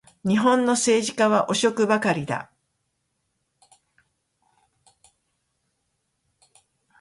[0.25, 2.51] 日本の政治家は汚職ばかりだ